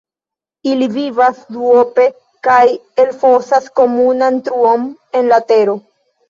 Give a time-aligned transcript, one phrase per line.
[0.69, 2.05] Ili vivas duope
[2.47, 2.63] kaj
[3.05, 4.89] elfosas komunan truon
[5.21, 5.79] en la tero.